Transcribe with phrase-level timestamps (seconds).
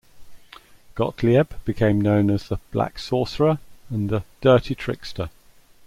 [0.95, 3.59] Gottlieb became known as the "Black Sorcerer"
[3.91, 5.29] and the "Dirty Trickster.